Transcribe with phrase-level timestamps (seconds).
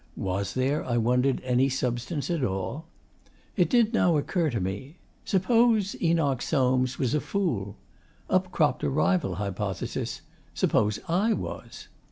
[0.17, 2.87] Was there, I wondered, any substance at all?
[3.55, 7.77] It did now occur to me: suppose Enoch Soames was a fool!
[8.27, 10.21] Up cropped a rival hypothesis:
[10.55, 11.87] suppose I was!